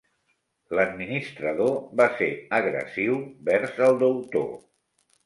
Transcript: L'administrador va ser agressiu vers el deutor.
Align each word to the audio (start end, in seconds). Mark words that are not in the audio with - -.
L'administrador 0.77 1.75
va 2.01 2.07
ser 2.21 2.29
agressiu 2.61 3.19
vers 3.51 3.79
el 3.89 4.01
deutor. 4.05 4.49